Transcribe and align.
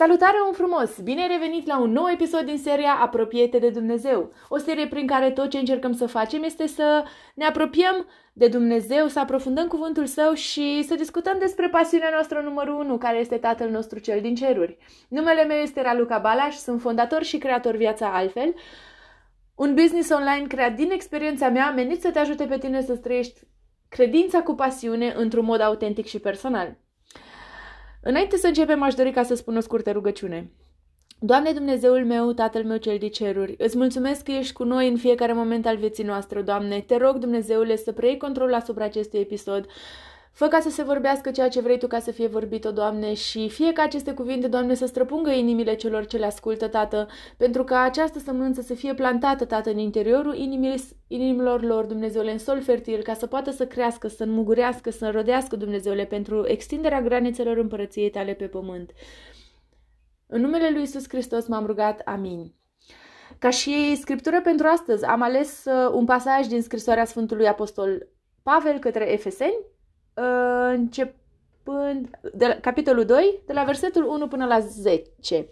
Salutare 0.00 0.36
un 0.46 0.52
frumos! 0.52 1.00
Bine 1.00 1.20
ai 1.20 1.28
revenit 1.28 1.66
la 1.66 1.80
un 1.80 1.90
nou 1.90 2.08
episod 2.12 2.40
din 2.40 2.58
seria 2.58 2.98
Apropiete 3.00 3.58
de 3.58 3.70
Dumnezeu. 3.70 4.32
O 4.48 4.56
serie 4.56 4.86
prin 4.86 5.06
care 5.06 5.30
tot 5.30 5.50
ce 5.50 5.58
încercăm 5.58 5.92
să 5.92 6.06
facem 6.06 6.42
este 6.42 6.66
să 6.66 7.04
ne 7.34 7.44
apropiem 7.44 8.06
de 8.32 8.48
Dumnezeu, 8.48 9.06
să 9.06 9.18
aprofundăm 9.18 9.66
cuvântul 9.66 10.06
Său 10.06 10.32
și 10.32 10.82
să 10.82 10.94
discutăm 10.94 11.38
despre 11.38 11.68
pasiunea 11.68 12.08
noastră 12.12 12.40
numărul 12.40 12.74
1, 12.74 12.98
care 12.98 13.18
este 13.18 13.36
Tatăl 13.36 13.70
nostru 13.70 13.98
cel 13.98 14.20
din 14.20 14.34
ceruri. 14.34 14.78
Numele 15.08 15.44
meu 15.44 15.56
este 15.56 15.82
Raluca 15.82 16.18
Balaș, 16.18 16.54
sunt 16.54 16.80
fondator 16.80 17.22
și 17.22 17.38
creator 17.38 17.76
Viața 17.76 18.14
Altfel, 18.14 18.54
un 19.54 19.74
business 19.74 20.10
online 20.10 20.46
creat 20.46 20.74
din 20.74 20.90
experiența 20.90 21.48
mea 21.48 21.70
menit 21.70 22.00
să 22.00 22.10
te 22.10 22.18
ajute 22.18 22.44
pe 22.44 22.58
tine 22.58 22.82
să 22.82 22.96
trăiești 22.96 23.40
credința 23.88 24.42
cu 24.42 24.54
pasiune 24.54 25.12
într-un 25.16 25.44
mod 25.44 25.60
autentic 25.60 26.06
și 26.06 26.18
personal. 26.18 26.76
Înainte 28.02 28.36
să 28.36 28.46
începem, 28.46 28.82
aș 28.82 28.94
dori 28.94 29.10
ca 29.10 29.22
să 29.22 29.34
spun 29.34 29.56
o 29.56 29.60
scurtă 29.60 29.90
rugăciune. 29.90 30.50
Doamne 31.22 31.52
Dumnezeul 31.52 32.04
meu, 32.04 32.32
Tatăl 32.32 32.64
meu 32.64 32.76
cel 32.76 32.98
de 32.98 33.08
ceruri, 33.08 33.54
îți 33.58 33.76
mulțumesc 33.76 34.22
că 34.22 34.30
ești 34.30 34.52
cu 34.52 34.64
noi 34.64 34.88
în 34.88 34.96
fiecare 34.96 35.32
moment 35.32 35.66
al 35.66 35.76
vieții 35.76 36.04
noastre, 36.04 36.42
Doamne. 36.42 36.80
Te 36.80 36.96
rog, 36.96 37.16
Dumnezeule, 37.16 37.76
să 37.76 37.92
preiei 37.92 38.16
controlul 38.16 38.54
asupra 38.54 38.84
acestui 38.84 39.18
episod, 39.18 39.66
Fă 40.32 40.46
ca 40.46 40.60
să 40.60 40.70
se 40.70 40.82
vorbească 40.82 41.30
ceea 41.30 41.48
ce 41.48 41.60
vrei 41.60 41.78
Tu 41.78 41.86
ca 41.86 41.98
să 41.98 42.10
fie 42.10 42.26
vorbit, 42.26 42.64
o 42.64 42.70
Doamne, 42.70 43.14
și 43.14 43.48
fie 43.48 43.72
ca 43.72 43.82
aceste 43.82 44.12
cuvinte, 44.12 44.46
Doamne, 44.46 44.74
să 44.74 44.86
străpungă 44.86 45.30
inimile 45.30 45.74
celor 45.74 46.06
ce 46.06 46.16
le 46.16 46.26
ascultă, 46.26 46.68
Tată, 46.68 47.08
pentru 47.36 47.64
ca 47.64 47.80
această 47.80 48.18
sămânță 48.18 48.60
să 48.60 48.74
fie 48.74 48.94
plantată, 48.94 49.44
Tată, 49.44 49.70
în 49.70 49.78
interiorul 49.78 50.34
inimilor 51.06 51.62
lor, 51.62 51.84
Dumnezeule, 51.84 52.32
în 52.32 52.38
sol 52.38 52.62
fertil, 52.62 53.02
ca 53.02 53.14
să 53.14 53.26
poată 53.26 53.50
să 53.50 53.66
crească, 53.66 54.08
să 54.08 54.22
înmugurească, 54.22 54.90
să 54.90 55.04
înrodească, 55.04 55.56
Dumnezeule, 55.56 56.04
pentru 56.04 56.46
extinderea 56.46 57.02
granițelor 57.02 57.56
împărăției 57.56 58.10
Tale 58.10 58.32
pe 58.32 58.46
pământ. 58.46 58.90
În 60.26 60.40
numele 60.40 60.70
Lui 60.70 60.82
Isus 60.82 61.08
Hristos 61.08 61.46
m-am 61.46 61.66
rugat, 61.66 62.00
amin. 62.04 62.54
Ca 63.38 63.50
și 63.50 63.96
scriptură 63.96 64.40
pentru 64.40 64.66
astăzi, 64.66 65.04
am 65.04 65.22
ales 65.22 65.64
uh, 65.64 65.92
un 65.92 66.04
pasaj 66.04 66.46
din 66.46 66.62
scrisoarea 66.62 67.04
Sfântului 67.04 67.46
Apostol 67.46 68.08
Pavel 68.42 68.78
către 68.78 69.12
Efeseni, 69.12 69.64
începând 70.72 72.18
de 72.34 72.46
la, 72.46 72.54
capitolul 72.54 73.04
2, 73.04 73.40
de 73.46 73.52
la 73.52 73.64
versetul 73.64 74.04
1 74.04 74.28
până 74.28 74.46
la 74.46 74.60
10. 74.60 75.46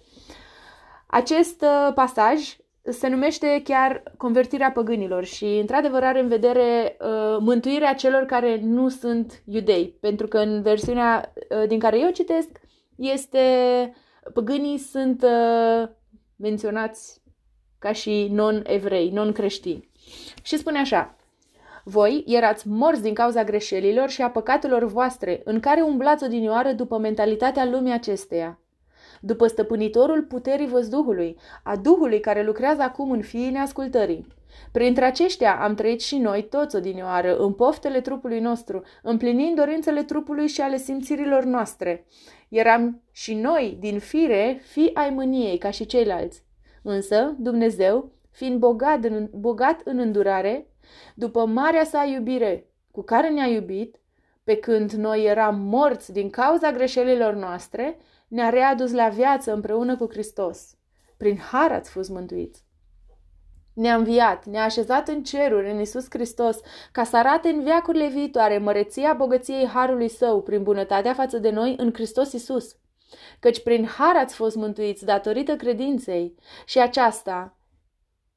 Acest 1.06 1.62
uh, 1.62 1.92
pasaj 1.94 2.56
se 2.82 3.08
numește 3.08 3.60
chiar 3.64 4.02
convertirea 4.16 4.70
păgânilor 4.70 5.24
și, 5.24 5.44
într-adevăr, 5.44 6.02
are 6.02 6.20
în 6.20 6.28
vedere 6.28 6.96
uh, 7.00 7.36
mântuirea 7.40 7.94
celor 7.94 8.22
care 8.22 8.60
nu 8.62 8.88
sunt 8.88 9.42
iudei, 9.44 9.96
pentru 10.00 10.26
că 10.26 10.38
în 10.38 10.62
versiunea 10.62 11.32
uh, 11.34 11.68
din 11.68 11.78
care 11.78 12.00
eu 12.00 12.10
citesc 12.10 12.48
este 12.96 13.38
păgânii 14.34 14.78
sunt 14.78 15.22
uh, 15.22 15.88
menționați 16.36 17.22
ca 17.78 17.92
și 17.92 18.28
non-evrei, 18.30 19.10
non-creștini. 19.10 19.88
Și 20.42 20.56
spune 20.56 20.78
așa, 20.78 21.16
voi 21.88 22.24
erați 22.26 22.68
morți 22.68 23.02
din 23.02 23.14
cauza 23.14 23.44
greșelilor 23.44 24.08
și 24.08 24.22
a 24.22 24.30
păcatelor 24.30 24.84
voastre, 24.84 25.40
în 25.44 25.60
care 25.60 25.80
umblați 25.80 26.24
odinioară 26.24 26.72
după 26.72 26.98
mentalitatea 26.98 27.64
lumii 27.64 27.92
acesteia. 27.92 28.58
După 29.20 29.46
stăpânitorul 29.46 30.22
puterii 30.22 30.66
văzduhului, 30.66 31.36
a 31.64 31.76
Duhului 31.76 32.20
care 32.20 32.44
lucrează 32.44 32.82
acum 32.82 33.10
în 33.10 33.22
fiii 33.22 33.50
neascultării. 33.50 34.26
Printre 34.72 35.04
aceștia 35.04 35.58
am 35.62 35.74
trăit 35.74 36.00
și 36.00 36.16
noi 36.16 36.46
toți 36.50 36.76
odinioară, 36.76 37.36
în 37.36 37.52
poftele 37.52 38.00
trupului 38.00 38.40
nostru, 38.40 38.82
împlinind 39.02 39.56
dorințele 39.56 40.02
trupului 40.02 40.46
și 40.46 40.60
ale 40.60 40.76
simțirilor 40.76 41.44
noastre. 41.44 42.06
Eram 42.48 43.02
și 43.12 43.34
noi, 43.34 43.76
din 43.80 43.98
fire, 43.98 44.60
fi 44.62 44.90
ai 44.94 45.10
mâniei, 45.10 45.58
ca 45.58 45.70
și 45.70 45.86
ceilalți. 45.86 46.44
Însă, 46.82 47.34
Dumnezeu, 47.38 48.12
fiind 48.30 48.58
bogat 48.58 49.04
în, 49.04 49.28
bogat 49.32 49.80
în 49.84 49.98
îndurare, 49.98 50.66
după 51.14 51.46
marea 51.46 51.84
sa 51.84 52.04
iubire 52.04 52.70
cu 52.90 53.02
care 53.02 53.28
ne-a 53.28 53.46
iubit, 53.46 54.00
pe 54.44 54.56
când 54.56 54.90
noi 54.92 55.24
eram 55.24 55.60
morți 55.60 56.12
din 56.12 56.30
cauza 56.30 56.72
greșelilor 56.72 57.34
noastre, 57.34 57.98
ne-a 58.28 58.48
readus 58.48 58.92
la 58.92 59.08
viață 59.08 59.52
împreună 59.52 59.96
cu 59.96 60.08
Hristos. 60.10 60.76
Prin 61.16 61.38
har 61.38 61.72
ați 61.72 61.90
fost 61.90 62.10
mântuiți. 62.10 62.66
Ne-a 63.74 63.94
înviat, 63.94 64.44
ne-a 64.46 64.64
așezat 64.64 65.08
în 65.08 65.22
ceruri, 65.22 65.70
în 65.70 65.80
Isus 65.80 66.06
Hristos, 66.08 66.60
ca 66.92 67.04
să 67.04 67.16
arate 67.16 67.48
în 67.48 67.62
veacurile 67.62 68.08
viitoare 68.08 68.58
măreția 68.58 69.12
bogăției 69.12 69.66
Harului 69.66 70.08
Său 70.08 70.42
prin 70.42 70.62
bunătatea 70.62 71.14
față 71.14 71.38
de 71.38 71.50
noi 71.50 71.74
în 71.78 71.92
Hristos 71.92 72.32
Isus. 72.32 72.76
Căci 73.40 73.62
prin 73.62 73.86
har 73.86 74.16
ați 74.16 74.34
fost 74.34 74.56
mântuiți 74.56 75.04
datorită 75.04 75.56
credinței 75.56 76.34
și 76.66 76.80
aceasta 76.80 77.56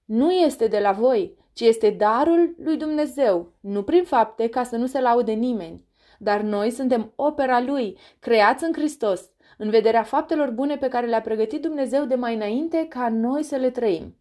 nu 0.06 0.32
este 0.32 0.68
de 0.68 0.80
la 0.80 0.92
voi, 0.92 1.38
ci 1.54 1.62
este 1.62 1.90
darul 1.90 2.56
lui 2.58 2.78
Dumnezeu, 2.78 3.54
nu 3.60 3.84
prin 3.84 4.04
fapte 4.04 4.50
ca 4.50 4.64
să 4.64 4.76
nu 4.76 4.86
se 4.86 5.02
laude 5.02 5.32
nimeni. 5.32 5.86
Dar 6.20 6.42
noi 6.42 6.72
suntem 6.72 7.14
opera 7.16 7.62
lui, 7.62 7.98
creați 8.20 8.64
în 8.64 8.74
Hristos, 8.74 9.30
în 9.58 9.70
vederea 9.70 10.04
faptelor 10.04 10.50
bune 10.50 10.78
pe 10.78 10.88
care 10.88 11.08
le-a 11.08 11.22
pregătit 11.22 11.62
Dumnezeu 11.62 12.06
de 12.06 12.16
mai 12.16 12.36
înainte 12.36 12.86
ca 12.88 13.10
noi 13.10 13.44
să 13.44 13.56
le 13.56 13.70
trăim. 13.70 14.18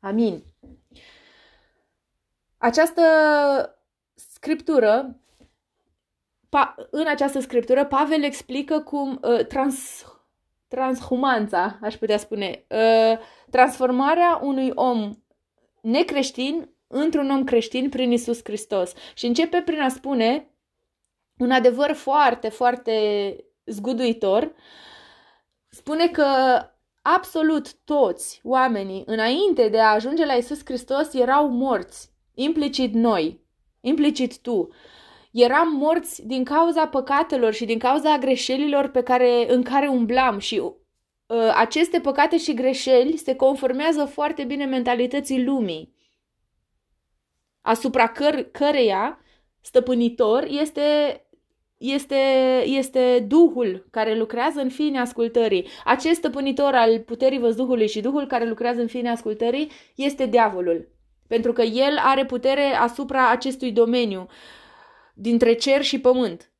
Amin. 0.00 0.42
Această 2.58 3.02
scriptură, 4.14 5.20
în 6.90 7.06
această 7.06 7.40
scriptură, 7.40 7.84
Pavel 7.84 8.22
explică 8.22 8.80
cum 8.80 9.20
uh, 9.22 9.46
trans, 9.46 10.04
transhumanța, 10.68 11.78
aș 11.82 11.96
putea 11.96 12.16
spune, 12.16 12.64
uh, 12.68 13.18
transformarea 13.50 14.40
unui 14.42 14.72
om 14.74 15.10
necreștin 15.86 16.70
într-un 16.86 17.30
om 17.30 17.44
creștin 17.44 17.88
prin 17.88 18.12
Isus 18.12 18.40
Hristos. 18.42 18.92
Și 19.14 19.26
începe 19.26 19.62
prin 19.64 19.80
a 19.80 19.88
spune 19.88 20.50
un 21.38 21.50
adevăr 21.50 21.92
foarte, 21.92 22.48
foarte 22.48 23.36
zguduitor. 23.64 24.54
Spune 25.68 26.08
că 26.08 26.24
absolut 27.02 27.74
toți 27.74 28.40
oamenii, 28.44 29.02
înainte 29.06 29.68
de 29.68 29.80
a 29.80 29.92
ajunge 29.92 30.24
la 30.24 30.32
Isus 30.32 30.60
Hristos, 30.64 31.14
erau 31.14 31.48
morți, 31.48 32.10
implicit 32.34 32.94
noi, 32.94 33.40
implicit 33.80 34.38
tu. 34.38 34.68
Eram 35.32 35.76
morți 35.76 36.26
din 36.26 36.44
cauza 36.44 36.86
păcatelor 36.86 37.52
și 37.52 37.64
din 37.64 37.78
cauza 37.78 38.18
greșelilor 38.18 38.88
pe 38.88 39.02
care, 39.02 39.52
în 39.52 39.62
care 39.62 39.88
umblam 39.88 40.38
și 40.38 40.58
uh, 40.58 40.72
aceste 41.54 42.00
păcate 42.00 42.38
și 42.38 42.54
greșeli 42.54 43.16
se 43.16 43.34
conformează 43.34 44.04
foarte 44.04 44.44
bine 44.44 44.64
mentalității 44.64 45.44
lumii, 45.44 45.94
asupra 47.60 48.12
căr- 48.12 48.50
căreia 48.52 49.20
stăpânitor 49.60 50.44
este, 50.48 51.20
este, 51.78 52.16
este 52.64 53.24
Duhul 53.28 53.86
care 53.90 54.16
lucrează 54.16 54.60
în 54.60 54.68
fine 54.68 55.00
ascultării. 55.00 55.68
Acest 55.84 56.18
stăpânitor 56.18 56.74
al 56.74 57.00
puterii 57.00 57.38
văzduhului 57.38 57.88
și 57.88 58.00
Duhul 58.00 58.26
care 58.26 58.48
lucrează 58.48 58.80
în 58.80 58.86
fine 58.86 59.10
ascultării 59.10 59.70
este 59.94 60.26
diavolul. 60.26 60.88
Pentru 61.28 61.52
că 61.52 61.62
el 61.62 61.98
are 61.98 62.24
putere 62.24 62.62
asupra 62.62 63.30
acestui 63.30 63.72
domeniu, 63.72 64.26
dintre 65.14 65.54
cer 65.54 65.82
și 65.82 66.00
pământ. 66.00 66.50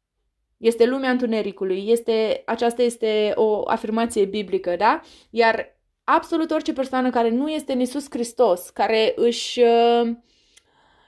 Este 0.57 0.87
lumea 0.87 1.11
întunericului. 1.11 1.89
Este, 1.89 2.43
aceasta 2.47 2.83
este 2.83 3.33
o 3.35 3.63
afirmație 3.65 4.25
biblică, 4.25 4.77
da? 4.77 5.01
Iar 5.31 5.79
absolut 6.05 6.51
orice 6.51 6.73
persoană 6.73 7.11
care 7.11 7.31
nu 7.31 7.49
este 7.49 7.73
în 7.73 7.81
Isus 7.81 8.07
Hristos, 8.11 8.71
care 8.71 9.13
își 9.17 9.61
uh, 9.61 10.17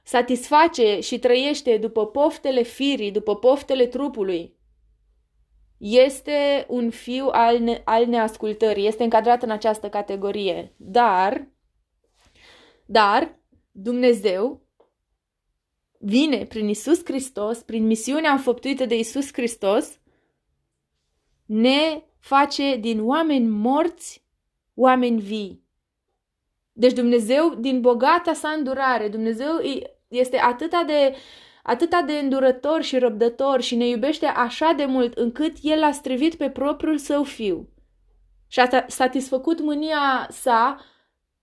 satisface 0.04 1.00
și 1.00 1.18
trăiește 1.18 1.76
după 1.76 2.06
poftele 2.06 2.62
firii, 2.62 3.10
după 3.10 3.36
poftele 3.36 3.86
trupului, 3.86 4.56
este 5.78 6.66
un 6.68 6.90
fiu 6.90 7.28
al, 7.30 7.58
ne- 7.58 7.82
al 7.84 8.06
neascultării, 8.06 8.86
este 8.86 9.02
încadrat 9.02 9.42
în 9.42 9.50
această 9.50 9.88
categorie. 9.88 10.74
Dar, 10.76 11.48
dar, 12.86 13.38
Dumnezeu 13.70 14.67
vine 15.98 16.44
prin 16.44 16.68
Isus 16.68 17.04
Hristos, 17.04 17.58
prin 17.58 17.86
misiunea 17.86 18.30
înfăptuită 18.30 18.86
de 18.86 18.98
Isus 18.98 19.32
Hristos, 19.32 19.98
ne 21.46 22.02
face 22.18 22.76
din 22.76 23.00
oameni 23.02 23.48
morți 23.48 24.24
oameni 24.74 25.20
vii. 25.20 25.62
Deci 26.72 26.92
Dumnezeu, 26.92 27.54
din 27.54 27.80
bogata 27.80 28.32
sa 28.32 28.48
îndurare, 28.48 29.08
Dumnezeu 29.08 29.60
este 30.08 30.36
atâta 30.36 30.84
de, 30.86 31.14
atâta 31.62 32.02
de 32.02 32.12
îndurător 32.12 32.82
și 32.82 32.98
răbdător 32.98 33.60
și 33.60 33.76
ne 33.76 33.88
iubește 33.88 34.26
așa 34.26 34.72
de 34.72 34.84
mult 34.84 35.14
încât 35.14 35.52
El 35.62 35.82
a 35.82 35.90
strivit 35.90 36.34
pe 36.34 36.50
propriul 36.50 36.98
său 36.98 37.22
fiu 37.22 37.68
și 38.48 38.60
a 38.60 38.84
satisfăcut 38.86 39.60
mânia 39.60 40.28
sa 40.30 40.80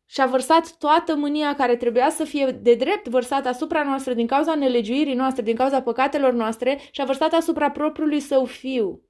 și 0.06 0.22
a 0.22 0.26
vărsat 0.26 0.78
toată 0.78 1.16
mânia 1.16 1.56
care 1.56 1.76
trebuia 1.76 2.10
să 2.10 2.24
fie 2.24 2.46
de 2.62 2.76
drept 2.76 3.08
vărsată 3.08 3.48
asupra 3.48 3.84
noastră 3.84 4.14
din 4.14 4.28
cauza 4.28 4.56
nelegiuirii 4.56 5.14
noastre, 5.14 5.44
din 5.44 5.56
cauza 5.56 5.82
păcatelor 5.82 6.34
noastre 6.34 6.80
și 6.92 7.02
a 7.02 7.06
vărsat 7.06 7.34
asupra 7.34 7.72
propriului 7.72 8.20
său 8.20 8.46
fiu. 8.46 9.02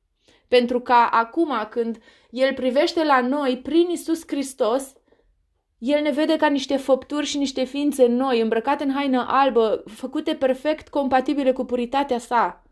Pentru 0.47 0.79
ca 0.79 1.09
acum, 1.11 1.51
când 1.69 1.97
El 2.29 2.53
privește 2.53 3.03
la 3.03 3.21
noi 3.21 3.57
prin 3.57 3.89
Isus 3.89 4.23
Hristos, 4.27 4.93
El 5.77 6.01
ne 6.01 6.11
vede 6.11 6.35
ca 6.35 6.47
niște 6.47 6.77
făpturi 6.77 7.25
și 7.25 7.37
niște 7.37 7.63
ființe 7.63 8.05
noi, 8.05 8.41
îmbrăcate 8.41 8.83
în 8.83 8.93
haină 8.93 9.25
albă, 9.29 9.83
făcute 9.85 10.35
perfect 10.35 10.89
compatibile 10.89 11.51
cu 11.51 11.65
puritatea 11.65 12.17
sa. 12.17 12.63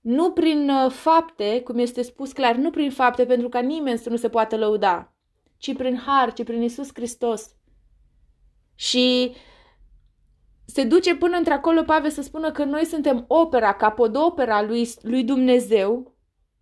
Nu 0.00 0.30
prin 0.30 0.70
uh, 0.70 0.90
fapte, 0.90 1.60
cum 1.60 1.78
este 1.78 2.02
spus 2.02 2.32
clar, 2.32 2.54
nu 2.54 2.70
prin 2.70 2.90
fapte 2.90 3.24
pentru 3.24 3.48
ca 3.48 3.60
nimeni 3.60 3.98
să 3.98 4.10
nu 4.10 4.16
se 4.16 4.28
poată 4.28 4.56
lăuda, 4.56 5.15
ci 5.58 5.76
prin 5.76 5.96
har, 5.96 6.32
ci 6.32 6.44
prin 6.44 6.62
Isus 6.62 6.88
Hristos. 6.92 7.54
Și 8.74 9.34
se 10.66 10.84
duce 10.84 11.16
până 11.16 11.36
într-acolo 11.36 11.82
Pavel 11.82 12.10
să 12.10 12.22
spună 12.22 12.52
că 12.52 12.64
noi 12.64 12.84
suntem 12.84 13.24
opera, 13.28 13.72
capodopera 13.72 14.62
lui, 14.62 14.88
lui 15.02 15.24
Dumnezeu, 15.24 16.14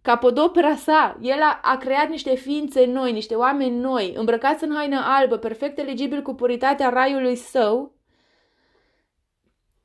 capodopera 0.03 0.77
sa. 0.77 1.19
El 1.21 1.41
a, 1.43 1.61
a 1.63 1.77
creat 1.77 2.09
niște 2.09 2.35
ființe 2.35 2.85
noi, 2.85 3.13
niște 3.13 3.35
oameni 3.35 3.77
noi, 3.77 4.13
îmbrăcați 4.17 4.65
în 4.65 4.75
haină 4.75 5.01
albă, 5.05 5.37
perfect 5.37 5.79
eligibil 5.79 6.23
cu 6.23 6.35
puritatea 6.35 6.89
raiului 6.89 7.37
său. 7.37 7.95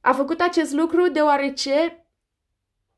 A 0.02 0.14
făcut 0.14 0.40
acest 0.40 0.74
lucru 0.74 1.10
deoarece 1.10 2.06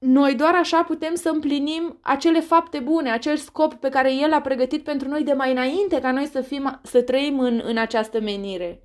noi 0.06 0.36
doar 0.36 0.56
așa 0.56 0.84
putem 0.84 1.16
să 1.16 1.30
împlinim 1.30 2.00
acele 2.02 2.40
fapte 2.40 2.80
bune, 2.80 3.12
acel 3.12 3.38
scop 3.38 3.74
pe 3.74 3.90
care 3.90 4.14
El 4.14 4.34
a 4.34 4.42
pregătit 4.42 4.84
pentru 4.84 5.08
noi 5.08 5.24
de 5.24 5.34
mai 5.34 5.52
înainte 5.52 6.00
ca 6.00 6.12
noi 6.12 6.26
să, 6.26 6.42
fim, 6.42 6.80
să 6.84 7.02
trăim 7.02 7.40
în, 7.40 7.62
în 7.64 7.78
această 7.78 8.22
menire. 8.22 8.84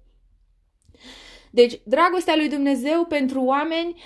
Deci, 1.50 1.80
dragostea 1.84 2.36
lui 2.36 2.48
Dumnezeu 2.48 3.04
pentru 3.04 3.42
oameni 3.42 4.02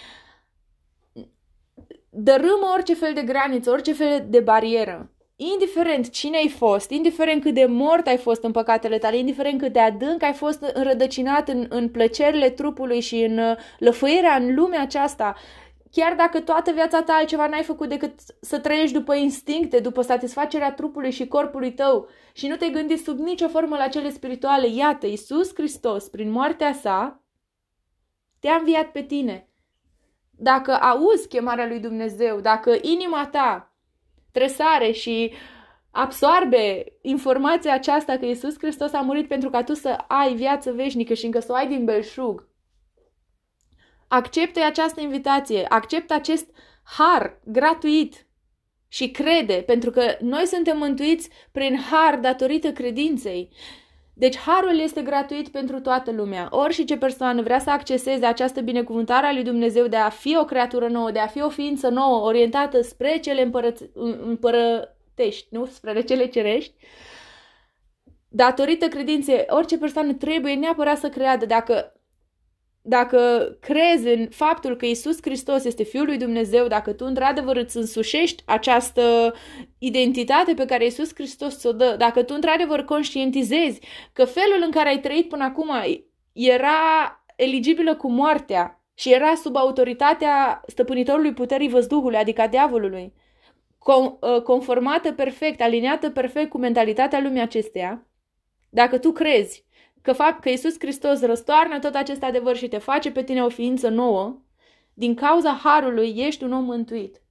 dărâmă 2.11 2.71
orice 2.73 2.95
fel 2.95 3.15
de 3.15 3.23
graniță, 3.23 3.71
orice 3.71 3.93
fel 3.93 4.27
de 4.29 4.41
barieră. 4.41 5.11
Indiferent 5.37 6.11
cine 6.11 6.37
ai 6.37 6.49
fost, 6.49 6.91
indiferent 6.91 7.43
cât 7.43 7.55
de 7.55 7.65
mort 7.65 8.07
ai 8.07 8.17
fost 8.17 8.43
în 8.43 8.53
păcatele 8.53 8.99
tale, 8.99 9.17
indiferent 9.17 9.61
cât 9.61 9.73
de 9.73 9.81
adânc 9.81 10.23
ai 10.23 10.33
fost 10.33 10.63
înrădăcinat 10.75 11.49
în, 11.49 11.67
în 11.69 11.89
plăcerile 11.89 12.51
trupului 12.51 13.01
și 13.01 13.17
în 13.23 13.39
uh, 13.39 13.57
lăfăirea 13.79 14.35
în 14.35 14.55
lumea 14.55 14.81
aceasta, 14.81 15.37
chiar 15.91 16.15
dacă 16.15 16.41
toată 16.41 16.71
viața 16.71 17.03
ta 17.03 17.13
altceva 17.13 17.47
n-ai 17.47 17.63
făcut 17.63 17.89
decât 17.89 18.13
să 18.41 18.59
trăiești 18.59 18.97
după 18.97 19.15
instincte, 19.15 19.79
după 19.79 20.03
satisfacerea 20.03 20.73
trupului 20.73 21.11
și 21.11 21.27
corpului 21.27 21.73
tău 21.73 22.09
și 22.33 22.47
nu 22.47 22.57
te 22.57 22.69
gândi 22.69 22.97
sub 22.97 23.19
nicio 23.19 23.49
formă 23.49 23.77
la 23.77 23.89
cele 23.89 24.11
spirituale, 24.11 24.67
iată, 24.67 25.07
Iisus 25.07 25.55
Hristos, 25.55 26.09
prin 26.09 26.31
moartea 26.31 26.73
sa, 26.73 27.23
te-a 28.41 28.55
înviat 28.55 28.87
pe 28.87 29.03
tine. 29.03 29.49
Dacă 30.31 30.73
auzi 30.73 31.29
chemarea 31.29 31.67
lui 31.67 31.81
Dumnezeu, 31.81 32.41
dacă 32.41 32.77
inima 32.81 33.27
ta 33.27 33.73
tresare 34.33 34.91
și 34.91 35.33
absorbe 35.91 36.93
informația 37.03 37.75
aceasta 37.75 38.17
că 38.17 38.25
Iisus 38.25 38.59
Hristos 38.59 38.93
a 38.93 39.01
murit 39.01 39.29
pentru 39.29 39.51
ca 39.51 39.63
tu 39.63 39.75
să 39.75 40.05
ai 40.07 40.35
viață 40.35 40.73
veșnică 40.73 41.15
și 41.15 41.25
încă 41.25 41.41
să 41.41 41.53
o 41.53 41.55
ai 41.55 41.69
din 41.69 41.85
belșug, 41.85 42.49
acceptă 44.11 44.61
această 44.65 45.01
invitație, 45.01 45.67
acceptă 45.69 46.15
acest 46.15 46.51
har 46.83 47.41
gratuit 47.45 48.27
și 48.89 49.11
crede, 49.11 49.63
pentru 49.67 49.91
că 49.91 50.17
noi 50.21 50.47
suntem 50.47 50.79
mântuiți 50.79 51.29
prin 51.53 51.79
har 51.91 52.19
datorită 52.19 52.73
credinței. 52.73 53.51
Deci 54.15 54.39
harul 54.39 54.79
este 54.79 55.03
gratuit 55.03 55.49
pentru 55.49 55.81
toată 55.81 56.11
lumea. 56.11 56.49
Ori 56.51 56.75
și 56.75 56.85
ce 56.85 56.97
persoană 56.97 57.43
vrea 57.43 57.59
să 57.59 57.71
acceseze 57.71 58.27
această 58.27 58.61
binecuvântare 58.61 59.27
a 59.27 59.33
lui 59.33 59.43
Dumnezeu 59.43 59.87
de 59.87 59.97
a 59.97 60.09
fi 60.09 60.37
o 60.37 60.45
creatură 60.45 60.89
nouă, 60.89 61.11
de 61.11 61.19
a 61.19 61.27
fi 61.27 61.43
o 61.43 61.49
ființă 61.49 61.89
nouă, 61.89 62.25
orientată 62.27 62.81
spre 62.81 63.19
cele 63.19 63.51
împărăț- 63.51 63.93
împărătești, 64.25 65.47
nu? 65.51 65.67
Spre 65.67 66.01
cele 66.01 66.27
cerești, 66.27 66.75
datorită 68.29 68.89
credinței, 68.89 69.45
orice 69.49 69.79
persoană 69.79 70.13
trebuie 70.13 70.55
neapărat 70.55 70.99
să 70.99 71.09
creadă. 71.09 71.47
Dacă 71.47 72.00
dacă 72.83 73.51
crezi 73.61 74.09
în 74.09 74.29
faptul 74.29 74.77
că 74.77 74.87
Isus 74.87 75.19
Hristos 75.23 75.65
este 75.65 75.83
Fiul 75.83 76.07
lui 76.07 76.17
Dumnezeu, 76.17 76.67
dacă 76.67 76.93
tu 76.93 77.05
într-adevăr 77.05 77.57
îți 77.57 77.77
însușești 77.77 78.43
această 78.47 79.35
identitate 79.79 80.55
pe 80.55 80.65
care 80.65 80.85
Isus 80.87 81.15
Hristos 81.15 81.59
ți-o 81.59 81.73
dă, 81.73 81.95
dacă 81.99 82.23
tu 82.23 82.35
într-adevăr 82.35 82.85
conștientizezi 82.85 83.81
că 84.13 84.25
felul 84.25 84.63
în 84.65 84.71
care 84.71 84.89
ai 84.89 85.01
trăit 85.01 85.29
până 85.29 85.45
acum 85.45 85.71
era 86.33 86.71
eligibilă 87.37 87.97
cu 87.97 88.11
moartea 88.11 88.85
și 88.95 89.13
era 89.13 89.35
sub 89.35 89.57
autoritatea 89.57 90.61
stăpânitorului 90.67 91.33
puterii 91.33 91.69
văzduhului, 91.69 92.19
adică 92.19 92.41
a 92.41 92.47
diavolului, 92.47 93.13
ă, 94.21 94.41
conformată 94.41 95.13
perfect, 95.13 95.61
aliniată 95.61 96.11
perfect 96.11 96.51
cu 96.51 96.59
mentalitatea 96.59 97.21
lumii 97.21 97.41
acesteia, 97.41 98.07
dacă 98.71 98.99
tu 98.99 99.13
crezi 99.13 99.65
că 100.03 100.13
fapt 100.13 100.41
că 100.41 100.49
Iisus 100.49 100.75
Hristos 100.79 101.21
răstoarnă 101.21 101.79
tot 101.79 101.95
acest 101.95 102.23
adevăr 102.23 102.57
și 102.57 102.69
te 102.69 102.79
face 102.79 103.11
pe 103.11 103.23
tine 103.23 103.45
o 103.45 103.49
ființă 103.49 103.89
nouă, 103.89 104.39
din 104.95 105.15
cauza 105.15 105.61
harului 105.63 106.15
ești 106.17 106.45
un 106.45 106.53
om 106.53 106.65
mântuit. 106.65 107.23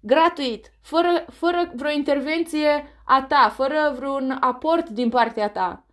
Gratuit, 0.00 0.72
fără, 0.82 1.26
fără 1.32 1.72
vreo 1.74 1.90
intervenție 1.90 2.86
a 3.06 3.22
ta, 3.28 3.52
fără 3.54 3.94
vreun 3.98 4.36
aport 4.40 4.88
din 4.88 5.08
partea 5.08 5.48
ta. 5.48 5.86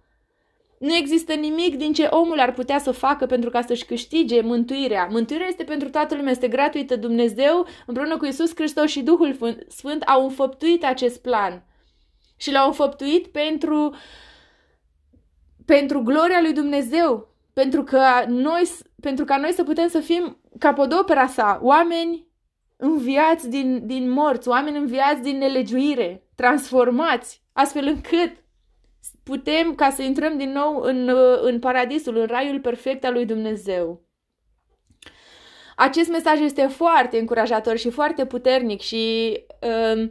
Nu 0.80 0.96
există 0.96 1.34
nimic 1.34 1.78
din 1.78 1.94
ce 1.94 2.04
omul 2.04 2.40
ar 2.40 2.54
putea 2.54 2.80
să 2.80 2.92
facă 2.92 3.26
pentru 3.26 3.50
ca 3.50 3.62
să-și 3.62 3.86
câștige 3.86 4.42
mântuirea. 4.42 5.08
Mântuirea 5.12 5.48
este 5.48 5.64
pentru 5.64 5.90
toată 5.90 6.16
lumea, 6.16 6.32
este 6.32 6.48
gratuită. 6.48 6.96
Dumnezeu, 6.96 7.66
împreună 7.86 8.18
cu 8.18 8.26
Isus 8.26 8.56
Hristos 8.56 8.90
și 8.90 9.02
Duhul 9.02 9.38
Sfânt, 9.68 10.02
au 10.02 10.24
înfăptuit 10.24 10.86
acest 10.86 11.22
plan. 11.22 11.64
Și 12.38 12.52
l-au 12.52 12.68
înfăptuit 12.68 13.28
pentru 13.28 13.86
uh, 13.86 13.98
pentru 15.76 16.02
gloria 16.02 16.42
lui 16.42 16.54
Dumnezeu, 16.54 17.36
pentru, 17.54 17.84
că 17.84 18.02
noi, 18.28 18.70
pentru 19.02 19.26
ca 19.26 19.38
noi 19.38 19.52
să 19.52 19.64
putem 19.64 19.88
să 19.88 20.00
fim 20.00 20.42
capodopera 20.60 21.28
sa, 21.28 21.60
oameni 21.62 22.28
înviați 22.78 23.50
din, 23.50 23.82
din 23.86 24.10
morți, 24.10 24.48
oameni 24.48 24.78
înviați 24.78 25.22
din 25.22 25.38
nelegiuire, 25.38 26.24
transformați, 26.36 27.44
astfel 27.54 27.88
încât 27.88 28.32
putem 29.24 29.76
ca 29.76 29.90
să 29.90 30.02
intrăm 30.02 30.38
din 30.38 30.52
nou 30.52 30.82
în, 30.82 31.12
în 31.42 31.60
paradisul, 31.60 32.18
în 32.18 32.26
raiul 32.26 32.60
perfect 32.60 33.06
al 33.06 33.14
lui 33.14 33.26
Dumnezeu. 33.26 34.02
Acest 35.76 36.10
mesaj 36.10 36.40
este 36.40 36.68
foarte 36.68 37.20
încurajator 37.20 37.78
și 37.78 37.90
foarte 37.90 38.26
puternic 38.26 38.82
și 38.82 39.34
uh, 39.62 40.10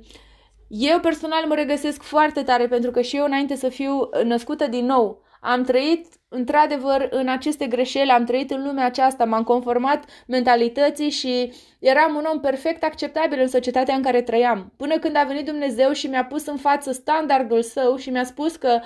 eu 0.69 1.01
personal 1.01 1.47
mă 1.47 1.55
regăsesc 1.55 2.03
foarte 2.03 2.43
tare 2.43 2.69
pentru 2.69 2.91
că 2.91 3.01
și 3.01 3.17
eu 3.17 3.25
înainte 3.25 3.55
să 3.55 3.69
fiu 3.69 4.09
născută 4.25 4.67
din 4.67 4.87
nou 4.87 5.27
am 5.41 5.63
trăit 5.63 6.07
într-adevăr 6.29 7.09
în 7.11 7.29
aceste 7.29 7.67
greșeli, 7.67 8.11
am 8.11 8.25
trăit 8.25 8.51
în 8.51 8.67
lumea 8.67 8.85
aceasta, 8.87 9.25
m-am 9.25 9.43
conformat 9.43 10.05
mentalității 10.27 11.11
și 11.11 11.53
eram 11.79 12.15
un 12.15 12.25
om 12.33 12.41
perfect 12.41 12.83
acceptabil 12.83 13.41
în 13.41 13.49
societatea 13.49 13.95
în 13.95 14.03
care 14.03 14.23
trăiam. 14.23 14.73
Până 14.77 14.99
când 14.99 15.17
a 15.17 15.25
venit 15.25 15.45
Dumnezeu 15.45 15.93
și 15.93 16.07
mi-a 16.07 16.25
pus 16.25 16.47
în 16.47 16.57
față 16.57 16.93
standardul 16.93 17.63
său 17.63 17.97
și 17.97 18.11
mi-a 18.11 18.25
spus 18.25 18.57
că 18.57 18.81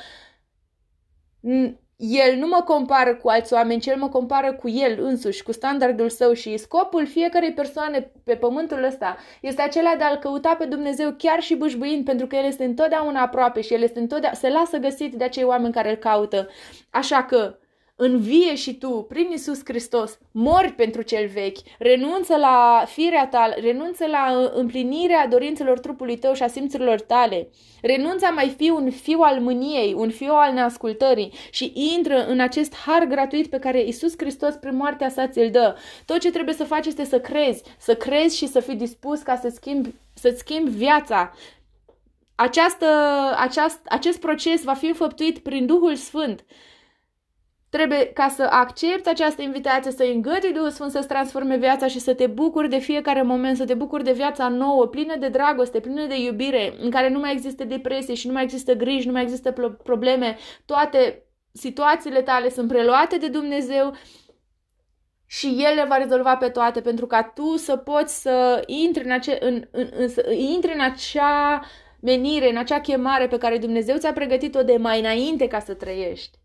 el 2.04 2.36
nu 2.36 2.46
mă 2.46 2.62
compară 2.64 3.14
cu 3.14 3.28
alți 3.28 3.52
oameni, 3.52 3.80
ci 3.80 3.86
el 3.86 3.96
mă 3.96 4.08
compară 4.08 4.52
cu 4.52 4.68
el 4.68 4.98
însuși, 5.02 5.42
cu 5.42 5.52
standardul 5.52 6.08
său 6.08 6.32
și 6.32 6.56
scopul 6.56 7.06
fiecarei 7.06 7.52
persoane 7.52 8.10
pe 8.24 8.34
pământul 8.34 8.84
ăsta 8.84 9.16
este 9.40 9.62
acela 9.62 9.94
de 9.98 10.04
a-L 10.04 10.16
căuta 10.16 10.54
pe 10.54 10.64
Dumnezeu 10.64 11.14
chiar 11.18 11.40
și 11.40 11.54
bâșbâind, 11.54 12.04
pentru 12.04 12.26
că 12.26 12.36
El 12.36 12.44
este 12.44 12.64
întotdeauna 12.64 13.22
aproape 13.22 13.60
și 13.60 13.74
El 13.74 13.82
este 13.82 13.98
întotdeauna, 13.98 14.38
se 14.38 14.48
lasă 14.48 14.76
găsit 14.76 15.14
de 15.14 15.24
acei 15.24 15.44
oameni 15.44 15.72
care 15.72 15.90
îl 15.90 15.96
caută. 15.96 16.48
Așa 16.90 17.24
că 17.24 17.56
învie 18.02 18.54
și 18.54 18.74
tu, 18.74 19.06
prin 19.08 19.30
Isus 19.32 19.60
Hristos, 19.64 20.18
mori 20.32 20.72
pentru 20.72 21.02
cel 21.02 21.26
vechi, 21.26 21.58
renunță 21.78 22.36
la 22.36 22.84
firea 22.86 23.26
ta, 23.26 23.54
renunță 23.60 24.06
la 24.06 24.40
uh, 24.40 24.50
împlinirea 24.54 25.26
dorințelor 25.26 25.78
trupului 25.78 26.18
tău 26.18 26.34
și 26.34 26.42
a 26.42 26.46
simțurilor 26.46 27.00
tale, 27.00 27.48
renunță 27.82 28.26
a 28.26 28.30
mai 28.30 28.54
fi 28.56 28.70
un 28.70 28.90
fiu 28.90 29.20
al 29.20 29.40
mâniei, 29.40 29.94
un 29.96 30.10
fiu 30.10 30.32
al 30.32 30.52
neascultării 30.52 31.32
și 31.50 31.72
intră 31.96 32.26
în 32.26 32.40
acest 32.40 32.76
har 32.76 33.04
gratuit 33.04 33.46
pe 33.46 33.58
care 33.58 33.82
Isus 33.82 34.14
Hristos 34.16 34.54
prin 34.54 34.76
moartea 34.76 35.08
sa 35.08 35.28
ți-l 35.28 35.50
dă. 35.50 35.76
Tot 36.06 36.18
ce 36.18 36.30
trebuie 36.30 36.54
să 36.54 36.64
faci 36.64 36.86
este 36.86 37.04
să 37.04 37.20
crezi, 37.20 37.62
să 37.78 37.94
crezi 37.94 38.36
și 38.36 38.46
să 38.46 38.60
fii 38.60 38.74
dispus 38.74 39.20
ca 39.20 39.36
să 39.36 39.48
schimbi, 39.48 39.94
să 40.14 40.34
schimbi 40.36 40.70
viața, 40.70 41.32
această, 42.34 42.86
aceast, 43.36 43.80
acest 43.84 44.20
proces 44.20 44.62
va 44.62 44.74
fi 44.74 44.86
înfăptuit 44.86 45.38
prin 45.38 45.66
Duhul 45.66 45.94
Sfânt. 45.94 46.44
Trebuie 47.76 48.06
ca 48.06 48.28
să 48.28 48.42
accepti 48.50 49.08
această 49.08 49.42
invitație, 49.42 49.90
să 49.90 50.02
îngădui 50.02 50.52
Duhul 50.52 50.70
Sfânt 50.70 50.90
să-ți 50.90 51.06
transforme 51.06 51.56
viața 51.56 51.86
și 51.86 51.98
să 51.98 52.14
te 52.14 52.26
bucuri 52.26 52.68
de 52.68 52.78
fiecare 52.78 53.22
moment, 53.22 53.56
să 53.56 53.64
te 53.64 53.74
bucuri 53.74 54.04
de 54.04 54.12
viața 54.12 54.48
nouă, 54.48 54.86
plină 54.86 55.16
de 55.16 55.28
dragoste, 55.28 55.80
plină 55.80 56.06
de 56.06 56.20
iubire, 56.20 56.74
în 56.80 56.90
care 56.90 57.08
nu 57.08 57.18
mai 57.18 57.32
există 57.32 57.64
depresie 57.64 58.14
și 58.14 58.26
nu 58.26 58.32
mai 58.32 58.42
există 58.42 58.74
griji, 58.74 59.06
nu 59.06 59.12
mai 59.12 59.22
există 59.22 59.76
probleme, 59.82 60.36
toate 60.66 61.22
situațiile 61.52 62.22
tale 62.22 62.50
sunt 62.50 62.68
preluate 62.68 63.16
de 63.16 63.28
Dumnezeu 63.28 63.96
și 65.26 65.46
El 65.46 65.74
le 65.74 65.84
va 65.88 65.96
rezolva 65.96 66.36
pe 66.36 66.48
toate 66.48 66.80
pentru 66.80 67.06
ca 67.06 67.22
tu 67.22 67.56
să 67.56 67.76
poți 67.76 68.22
să 68.22 68.62
intri 68.66 69.04
în, 69.04 69.10
ace- 69.10 69.38
în, 69.40 69.64
în, 69.70 69.88
în, 69.96 70.08
să 70.08 70.30
intri 70.32 70.72
în 70.74 70.80
acea 70.80 71.60
menire, 72.00 72.50
în 72.50 72.56
acea 72.56 72.80
chemare 72.80 73.26
pe 73.26 73.38
care 73.38 73.58
Dumnezeu 73.58 73.96
ți-a 73.96 74.12
pregătit-o 74.12 74.62
de 74.62 74.76
mai 74.76 74.98
înainte 74.98 75.48
ca 75.48 75.60
să 75.60 75.74
trăiești. 75.74 76.40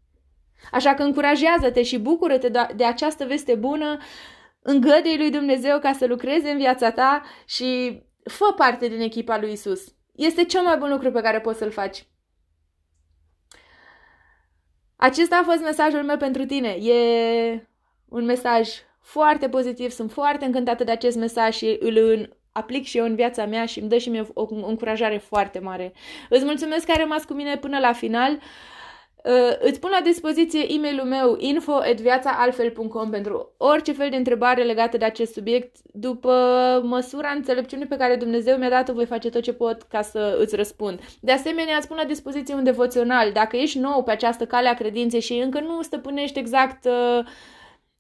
Așa 0.72 0.94
că 0.94 1.04
încurajează-te 1.04 1.84
și 1.84 2.00
bucură-te 2.00 2.50
de 2.76 2.84
această 2.84 3.26
veste 3.26 3.56
bună, 3.56 3.98
îngăduie 4.62 5.18
lui 5.18 5.30
Dumnezeu 5.30 5.80
ca 5.80 5.94
să 5.94 6.06
lucreze 6.06 6.50
în 6.50 6.58
viața 6.58 6.92
ta 6.92 7.24
și 7.46 8.02
fă 8.24 8.54
parte 8.58 8.88
din 8.88 9.02
echipa 9.02 9.38
lui 9.40 9.52
Isus. 9.52 9.96
Este 10.16 10.44
cel 10.46 10.62
mai 10.62 10.78
bun 10.78 10.90
lucru 10.90 11.12
pe 11.12 11.22
care 11.22 11.40
poți 11.40 11.58
să-l 11.58 11.72
faci. 11.72 12.06
Acesta 14.96 15.38
a 15.38 15.44
fost 15.44 15.62
mesajul 15.62 16.04
meu 16.04 16.18
pentru 16.18 16.46
tine. 16.46 16.70
E 16.70 17.68
un 18.10 18.26
mesaj 18.26 18.70
foarte 19.02 19.50
pozitiv, 19.50 19.92
sunt 19.92 20.12
foarte 20.12 20.46
încântată 20.46 20.84
de 20.84 20.92
acest 20.92 21.18
mesaj 21.18 21.56
și 21.56 21.78
îl 21.80 22.38
aplic 22.52 22.86
și 22.86 22.98
eu 22.98 23.06
în 23.06 23.16
viața 23.16 23.46
mea 23.46 23.66
și 23.66 23.80
îmi 23.80 23.90
dă 23.90 23.98
și 23.98 24.10
mie 24.10 24.28
o, 24.34 24.42
o 24.42 24.68
încurajare 24.68 25.18
foarte 25.18 25.60
mare. 25.60 25.94
Îți 26.30 26.46
mulțumesc 26.46 26.86
că 26.86 26.92
ai 26.92 27.02
rămas 27.02 27.26
cu 27.26 27.34
mine 27.34 27.58
până 27.58 27.80
la 27.80 27.94
final. 27.94 28.40
Uh, 29.28 29.56
îți 29.60 29.80
pun 29.80 29.90
la 29.94 30.02
dispoziție 30.04 30.66
e-mailul 30.70 31.06
meu 31.06 31.36
info.viațaalfel.com 31.40 33.10
pentru 33.10 33.54
orice 33.58 33.92
fel 33.92 34.10
de 34.10 34.16
întrebare 34.16 34.64
legată 34.64 34.98
de 34.98 35.06
acest 35.06 35.34
subiect. 35.34 35.76
După 35.84 36.34
măsura 36.84 37.30
înțelepciunii 37.30 37.86
pe 37.86 37.96
care 37.96 38.16
Dumnezeu 38.16 38.58
mi-a 38.58 38.70
dat-o, 38.70 38.94
voi 38.94 39.06
face 39.06 39.30
tot 39.30 39.42
ce 39.42 39.54
pot 39.54 39.82
ca 39.82 40.02
să 40.02 40.38
îți 40.40 40.56
răspund. 40.56 41.00
De 41.22 41.32
asemenea, 41.32 41.78
îți 41.78 41.88
pun 41.88 41.98
la 41.98 42.04
dispoziție 42.04 42.54
un 42.54 42.64
devoțional. 42.64 43.32
Dacă 43.32 43.58
ești 43.58 43.80
nou 43.80 44.04
pe 44.04 44.12
această 44.12 44.46
cale 44.46 44.68
a 44.68 44.74
credinței 44.74 45.22
și 45.22 45.34
încă 45.34 45.60
nu 45.60 45.82
stăpânești 45.82 46.40
exact 46.40 46.86
uh, 46.86 47.26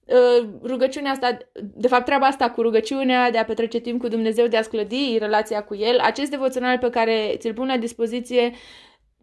uh, 0.05 0.47
rugăciunea 0.63 1.11
asta, 1.11 1.37
de 1.61 1.87
fapt 1.87 2.05
treaba 2.05 2.25
asta 2.25 2.49
cu 2.49 2.61
rugăciunea, 2.61 3.31
de 3.31 3.37
a 3.37 3.45
petrece 3.45 3.79
timp 3.79 4.01
cu 4.01 4.07
Dumnezeu, 4.07 4.47
de 4.47 4.57
a 4.57 4.61
sclădi 4.61 5.17
relația 5.19 5.63
cu 5.63 5.75
El, 5.75 5.99
acest 5.99 6.29
devoțional 6.29 6.77
pe 6.77 6.89
care 6.89 7.35
ți-l 7.37 7.53
pun 7.53 7.67
la 7.67 7.77
dispoziție 7.77 8.53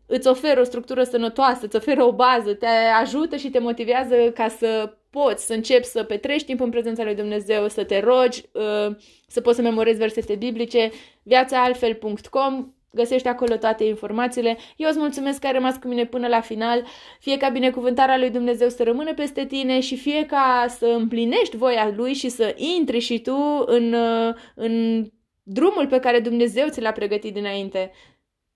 îți 0.06 0.28
oferă 0.28 0.60
o 0.60 0.64
structură 0.64 1.02
sănătoasă, 1.02 1.66
îți 1.66 1.76
oferă 1.76 2.04
o 2.04 2.12
bază, 2.12 2.54
te 2.54 2.66
ajută 3.00 3.36
și 3.36 3.50
te 3.50 3.58
motivează 3.58 4.14
ca 4.34 4.48
să 4.48 4.94
poți 5.10 5.46
să 5.46 5.52
începi 5.52 5.84
să 5.84 6.02
petrești 6.02 6.46
timp 6.46 6.60
în 6.60 6.70
prezența 6.70 7.04
lui 7.04 7.14
Dumnezeu, 7.14 7.68
să 7.68 7.84
te 7.84 8.00
rogi, 8.00 8.42
uh, 8.52 8.96
să 9.26 9.40
poți 9.40 9.56
să 9.56 9.62
memorezi 9.62 9.98
versete 9.98 10.34
biblice, 10.34 10.90
viațaalfel.com, 11.22 12.74
găsești 12.94 13.28
acolo 13.28 13.56
toate 13.56 13.84
informațiile. 13.84 14.56
Eu 14.76 14.88
îți 14.88 14.98
mulțumesc 14.98 15.40
că 15.40 15.46
ai 15.46 15.52
rămas 15.52 15.76
cu 15.76 15.88
mine 15.88 16.06
până 16.06 16.26
la 16.26 16.40
final, 16.40 16.84
fie 17.20 17.36
ca 17.36 17.48
binecuvântarea 17.48 18.18
lui 18.18 18.30
Dumnezeu 18.30 18.68
să 18.68 18.82
rămână 18.82 19.14
peste 19.14 19.46
tine 19.46 19.80
și 19.80 19.96
fie 19.96 20.26
ca 20.26 20.66
să 20.68 20.86
împlinești 20.86 21.56
voia 21.56 21.92
lui 21.96 22.14
și 22.14 22.28
să 22.28 22.54
intri 22.56 22.98
și 22.98 23.20
tu 23.20 23.64
în, 23.66 23.92
uh, 23.92 24.34
în 24.54 25.04
drumul 25.42 25.86
pe 25.86 26.00
care 26.00 26.20
Dumnezeu 26.20 26.68
ți 26.68 26.80
l-a 26.80 26.92
pregătit 26.92 27.34
dinainte 27.34 27.90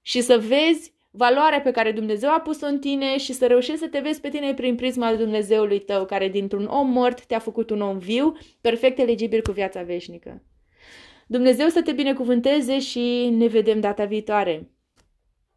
și 0.02 0.21
să 0.21 0.38
vezi 0.38 0.97
valoarea 1.18 1.60
pe 1.60 1.70
care 1.70 1.92
Dumnezeu 1.92 2.30
a 2.30 2.40
pus-o 2.40 2.66
în 2.66 2.78
tine 2.78 3.18
și 3.18 3.32
să 3.32 3.46
reușești 3.46 3.80
să 3.80 3.88
te 3.88 3.98
vezi 3.98 4.20
pe 4.20 4.28
tine 4.28 4.54
prin 4.54 4.75
prisma 4.75 5.08
lui 5.08 5.18
Dumnezeului 5.18 5.80
tău, 5.80 6.04
care 6.04 6.28
dintr-un 6.28 6.64
om 6.64 6.90
mort 6.90 7.25
te-a 7.26 7.38
făcut 7.38 7.70
un 7.70 7.80
om 7.80 7.98
viu, 7.98 8.37
perfect 8.60 8.98
eligibil 8.98 9.42
cu 9.42 9.50
viața 9.50 9.82
veșnică. 9.82 10.42
Dumnezeu 11.26 11.68
să 11.68 11.82
te 11.82 11.92
binecuvânteze 11.92 12.78
și 12.78 13.34
ne 13.37 13.46
vedem 13.46 13.80
data 13.80 14.04
viitoare! 14.04 14.70